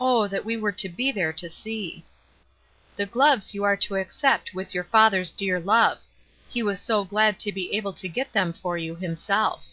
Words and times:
Oh, 0.00 0.26
that 0.26 0.46
we 0.46 0.56
were 0.56 0.72
to 0.72 0.88
be 0.88 1.12
there 1.12 1.30
to 1.34 1.50
see! 1.50 2.02
''The 2.96 3.10
gloves 3.10 3.52
you 3.52 3.64
are 3.64 3.76
to 3.76 3.96
accept 3.96 4.54
with 4.54 4.74
your 4.74 4.84
father's 4.84 5.30
dear 5.30 5.60
love; 5.60 5.98
he 6.48 6.62
was 6.62 6.80
so 6.80 7.04
glad 7.04 7.38
to 7.40 7.52
be 7.52 7.74
able 7.74 7.92
to 7.92 8.08
get 8.08 8.32
them 8.32 8.54
for 8.54 8.78
you 8.78 8.94
himself." 8.96 9.66